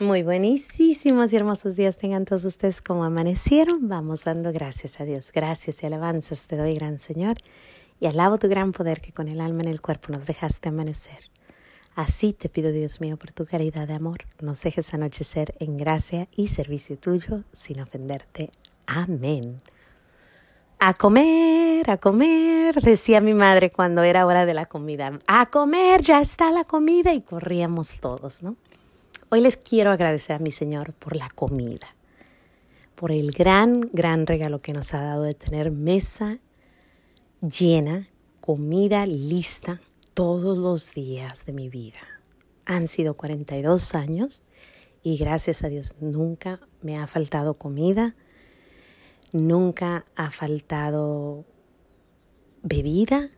[0.00, 3.88] Muy buenísimos y hermosos días tengan todos ustedes como amanecieron.
[3.88, 5.30] Vamos dando gracias a Dios.
[5.32, 7.36] Gracias y alabanzas te doy, gran Señor.
[8.00, 11.30] Y alabo tu gran poder que con el alma en el cuerpo nos dejaste amanecer.
[11.94, 16.26] Así te pido, Dios mío, por tu caridad de amor, nos dejes anochecer en gracia
[16.34, 18.50] y servicio tuyo sin ofenderte.
[18.86, 19.60] Amén.
[20.80, 25.20] A comer, a comer, decía mi madre cuando era hora de la comida.
[25.28, 28.56] A comer, ya está la comida y corríamos todos, ¿no?
[29.34, 31.96] Hoy les quiero agradecer a mi Señor por la comida,
[32.94, 36.38] por el gran, gran regalo que nos ha dado de tener mesa
[37.40, 38.08] llena,
[38.40, 39.80] comida lista
[40.14, 41.98] todos los días de mi vida.
[42.64, 44.42] Han sido 42 años
[45.02, 48.14] y gracias a Dios nunca me ha faltado comida,
[49.32, 51.44] nunca ha faltado
[52.62, 53.30] bebida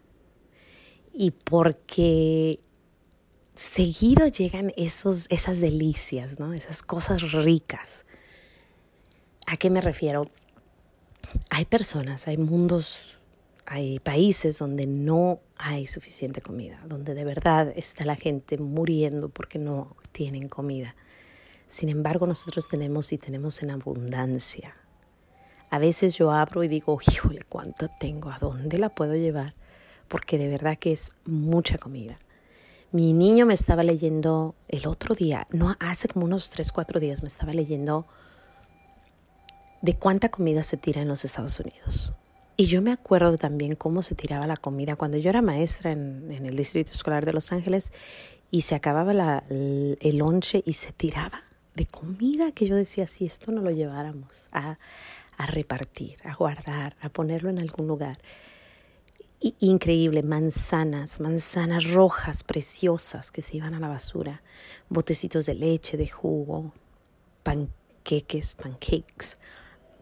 [1.14, 2.60] y porque
[3.56, 6.52] seguido llegan esos, esas delicias, ¿no?
[6.52, 8.04] esas cosas ricas.
[9.46, 10.30] ¿A qué me refiero?
[11.50, 13.18] Hay personas, hay mundos,
[13.64, 19.58] hay países donde no hay suficiente comida, donde de verdad está la gente muriendo porque
[19.58, 20.94] no tienen comida.
[21.66, 24.76] Sin embargo, nosotros tenemos y tenemos en abundancia.
[25.70, 28.30] A veces yo abro y digo, híjole, ¿cuánto tengo?
[28.30, 29.54] ¿A dónde la puedo llevar?
[30.06, 32.16] Porque de verdad que es mucha comida.
[32.92, 37.22] Mi niño me estaba leyendo el otro día, no hace como unos 3, 4 días,
[37.22, 38.06] me estaba leyendo
[39.82, 42.12] de cuánta comida se tira en los Estados Unidos.
[42.56, 46.30] Y yo me acuerdo también cómo se tiraba la comida cuando yo era maestra en,
[46.30, 47.92] el Distrito Escolar de Los Ángeles
[48.50, 49.98] y se acababa la, el,
[50.64, 51.42] y se tiraba
[51.74, 54.78] de comida que yo decía, si esto no lo lleváramos a,
[55.36, 58.18] a repartir, a guardar, a ponerlo en algún lugar
[59.40, 64.42] increíble, manzanas, manzanas rojas preciosas que se iban a la basura,
[64.88, 66.72] botecitos de leche, de jugo,
[67.42, 69.36] panqueques, pancakes,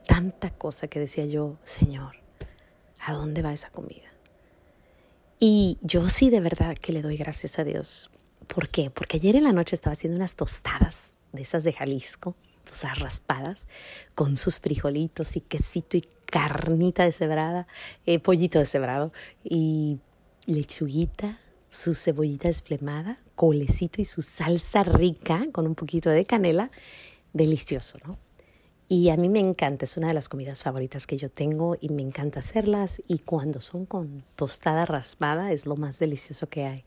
[0.07, 2.17] tanta cosa que decía yo, Señor,
[3.01, 4.13] ¿a dónde va esa comida?
[5.41, 8.11] Y yo sí de verdad que le doy gracias a Dios.
[8.47, 8.91] ¿Por qué?
[8.91, 13.69] Porque ayer en la noche estaba haciendo unas tostadas de esas de Jalisco, tostadas raspadas,
[14.15, 17.67] con sus frijolitos y quesito y carnita deshebrada,
[18.07, 19.11] eh, pollito deshebrado
[19.45, 19.99] y
[20.47, 21.39] lechuguita,
[21.69, 26.71] su cebollita desflemada, colecito y su salsa rica con un poquito de canela,
[27.33, 28.19] delicioso, ¿no?
[28.87, 31.89] Y a mí me encanta, es una de las comidas favoritas que yo tengo y
[31.89, 36.85] me encanta hacerlas y cuando son con tostada raspada es lo más delicioso que hay.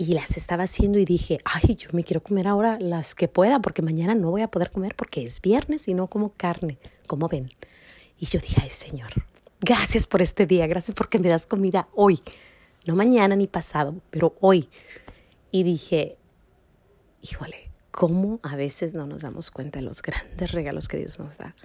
[0.00, 3.58] Y las estaba haciendo y dije, ay, yo me quiero comer ahora las que pueda
[3.58, 6.78] porque mañana no voy a poder comer porque es viernes y no como carne,
[7.08, 7.50] como ven.
[8.16, 9.10] Y yo dije, ay Señor,
[9.60, 12.20] gracias por este día, gracias porque me das comida hoy,
[12.86, 14.68] no mañana ni pasado, pero hoy.
[15.50, 16.16] Y dije,
[17.20, 21.38] híjole, ¿cómo a veces no nos damos cuenta de los grandes regalos que Dios nos
[21.38, 21.56] da?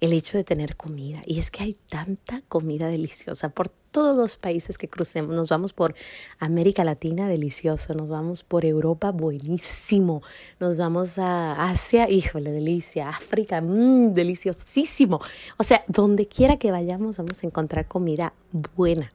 [0.00, 1.22] El hecho de tener comida.
[1.26, 5.34] Y es que hay tanta comida deliciosa por todos los países que crucemos.
[5.34, 5.94] Nos vamos por
[6.38, 7.94] América Latina, delicioso.
[7.94, 10.22] Nos vamos por Europa, buenísimo.
[10.60, 13.08] Nos vamos a Asia, híjole, delicia.
[13.08, 15.20] África, mmm, deliciosísimo.
[15.56, 18.32] O sea, donde quiera que vayamos vamos a encontrar comida
[18.76, 19.08] buena.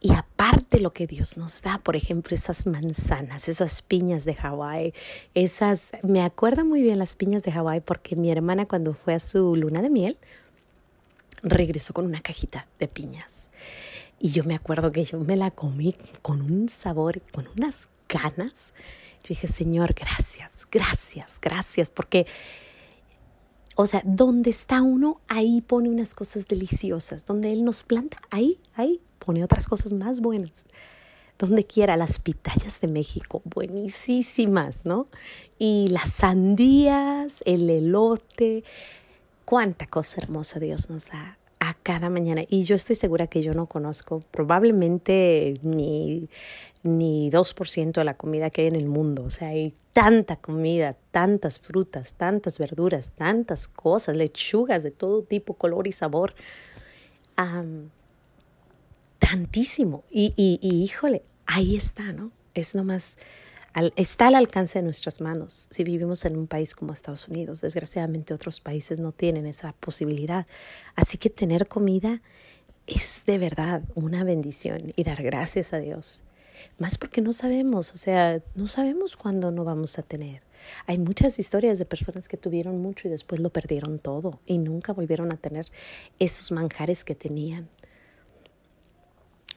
[0.00, 4.94] Y aparte lo que Dios nos da, por ejemplo, esas manzanas, esas piñas de Hawái,
[5.34, 9.20] esas, me acuerdo muy bien las piñas de Hawái porque mi hermana cuando fue a
[9.20, 10.16] su luna de miel,
[11.42, 13.50] regresó con una cajita de piñas.
[14.18, 18.72] Y yo me acuerdo que yo me la comí con un sabor, con unas ganas.
[19.22, 22.26] Yo dije, Señor, gracias, gracias, gracias, porque,
[23.80, 27.24] o sea, donde está uno, ahí pone unas cosas deliciosas.
[27.24, 30.66] Donde Él nos planta, ahí, ahí pone otras cosas más buenas.
[31.38, 35.06] Donde quiera, las pitayas de México, buenísimas, ¿no?
[35.58, 38.64] Y las sandías, el elote,
[39.46, 41.39] cuánta cosa hermosa Dios nos da
[41.90, 42.42] cada mañana.
[42.48, 46.28] Y yo estoy segura que yo no conozco probablemente ni,
[46.84, 49.24] ni 2% de la comida que hay en el mundo.
[49.24, 55.54] O sea, hay tanta comida, tantas frutas, tantas verduras, tantas cosas, lechugas de todo tipo,
[55.54, 56.32] color y sabor
[59.18, 60.04] tantísimo.
[60.12, 62.30] Y, y, híjole, ahí está, ¿no?
[62.54, 63.18] Es nomás,
[63.96, 65.68] está al alcance de nuestras manos.
[65.70, 70.46] Si vivimos en un país como Estados Unidos, desgraciadamente otros países no tienen esa posibilidad.
[70.96, 72.20] Así que tener comida
[72.86, 76.22] es de verdad una bendición y dar gracias a Dios.
[76.78, 80.42] Más porque no sabemos, o sea, no sabemos cuándo no vamos a tener.
[80.86, 84.92] Hay muchas historias de personas que tuvieron mucho y después lo perdieron todo y nunca
[84.92, 85.66] volvieron a tener
[86.18, 87.68] esos manjares que tenían.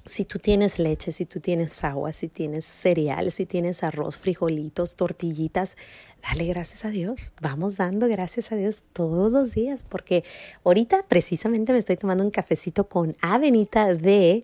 [0.06, 4.96] Si tú tienes leche, si tú tienes agua, si tienes cereal, si tienes arroz, frijolitos,
[4.96, 5.78] tortillitas,
[6.22, 7.20] dale gracias a Dios.
[7.42, 10.24] Vamos dando gracias a Dios todos los días, porque
[10.66, 14.44] ahorita precisamente me estoy tomando un cafecito con avenita de,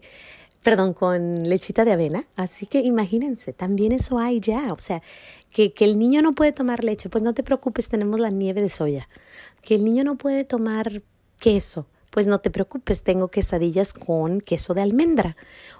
[0.63, 2.25] perdón, con lechita de avena.
[2.35, 4.71] Así que imagínense, también eso hay ya.
[4.71, 5.01] O sea,
[5.51, 8.61] que, que el niño no puede tomar leche, pues no te preocupes, tenemos la nieve
[8.61, 9.09] de soya.
[9.61, 11.01] Que el niño no puede tomar
[11.37, 15.35] queso pues no te preocupes, tengo quesadillas con queso de almendra.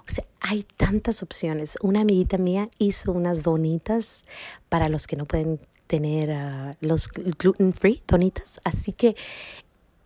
[0.06, 1.76] O sea, hay tantas opciones.
[1.82, 4.24] Una amiguita mía hizo unas donitas
[4.68, 9.16] para los que no pueden tener ah, los gluten free donitas, así que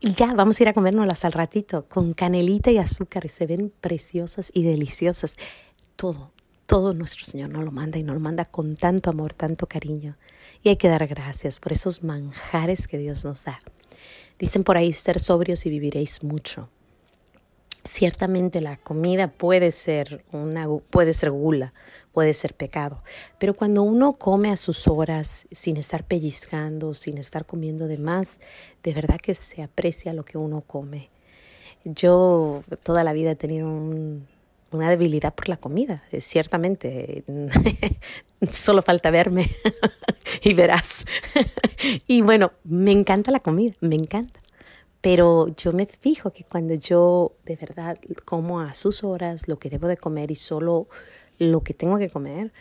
[0.01, 4.51] ya vamos a ir a comérnoslas al ratito con canelita y azúcar se ven preciosas
[4.53, 5.37] y deliciosas.
[5.97, 6.31] Todo,
[6.67, 10.17] todo nuestro Señor nos lo manda y nos lo manda con tanto amor, tanto cariño.
[10.63, 13.61] Y hay que dar gracias por esos manjares que Dios nos da.
[14.39, 16.69] Dicen por ahí ser sobrios y viviréis mucho.
[17.85, 21.75] Ciertamente la comida puede ser una puede ser gula,
[22.13, 23.03] puede ser pecado,
[23.39, 28.41] pero cuando uno come a sus horas sin estar pellizcando, sin estar comiendo de más,
[28.83, 31.11] de verdad que se aprecia lo que uno come.
[31.85, 33.69] Yo toda la vida he tenido
[34.75, 37.25] una debilidad por la comida, ciertamente.
[38.51, 39.51] Solo falta verme
[40.43, 41.05] y verás.
[42.07, 44.41] y bueno, me encanta la comida, me encanta.
[45.01, 49.69] Pero yo me fijo que cuando yo de verdad como a sus horas lo que
[49.69, 50.89] debo de comer y solo
[51.39, 52.53] lo que tengo que comer,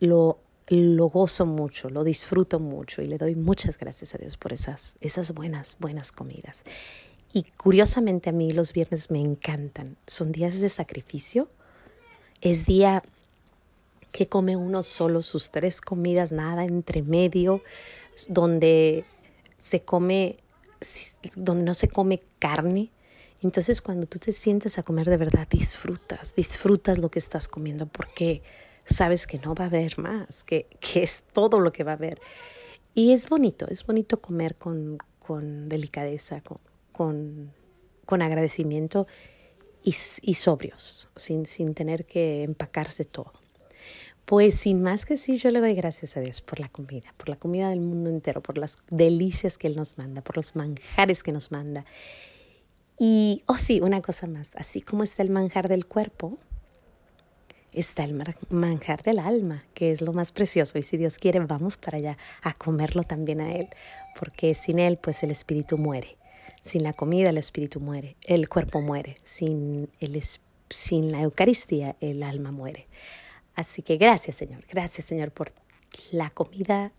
[0.00, 4.52] lo, lo gozo mucho, lo disfruto mucho y le doy muchas gracias a Dios por
[4.52, 6.64] esas, esas buenas, buenas comidas.
[7.32, 9.96] Y curiosamente a mí los viernes me encantan.
[10.06, 11.48] Son días de sacrificio.
[12.40, 13.02] Es día
[14.12, 17.62] que come uno solo sus tres comidas, nada entre medio,
[18.28, 19.04] donde
[19.58, 20.38] se come,
[21.34, 22.90] donde no se come carne.
[23.42, 27.86] Entonces cuando tú te sientes a comer de verdad, disfrutas, disfrutas lo que estás comiendo
[27.86, 28.42] porque
[28.86, 31.96] sabes que no va a haber más, que, que es todo lo que va a
[31.96, 32.20] haber.
[32.94, 36.58] Y es bonito, es bonito comer con, con delicadeza, con,
[36.96, 37.52] con,
[38.06, 39.06] con agradecimiento
[39.82, 43.32] y, y sobrios, sin, sin tener que empacarse todo.
[44.24, 47.28] Pues sin más que sí, yo le doy gracias a Dios por la comida, por
[47.28, 51.22] la comida del mundo entero, por las delicias que Él nos manda, por los manjares
[51.22, 51.84] que nos manda.
[52.98, 56.38] Y, oh sí, una cosa más, así como está el manjar del cuerpo,
[57.72, 60.78] está el manjar del alma, que es lo más precioso.
[60.78, 63.68] Y si Dios quiere, vamos para allá a comerlo también a Él,
[64.18, 66.16] porque sin Él, pues el espíritu muere.
[66.66, 69.14] Sin la comida, el espíritu muere, el cuerpo muere.
[69.22, 70.20] Sin, el,
[70.68, 72.88] sin la Eucaristía, el alma muere.
[73.54, 75.52] Así que gracias Señor, gracias Señor por
[76.10, 76.90] la comida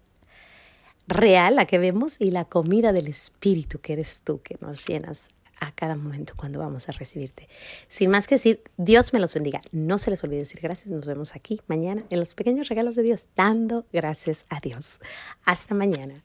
[1.06, 5.32] real, la que vemos, y la comida del Espíritu que eres tú, que nos llenas
[5.60, 7.50] a cada momento cuando vamos a recibirte.
[7.90, 9.60] Sin más que decir, Dios me los bendiga.
[9.74, 10.88] No se les olvide decir gracias.
[10.88, 15.02] Nos vemos aquí mañana en los pequeños regalos de Dios, dando gracias a Dios.
[15.44, 16.24] Hasta mañana.